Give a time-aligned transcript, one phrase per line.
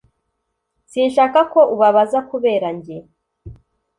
[0.91, 2.97] sinshaka ko ubabaza kubera njye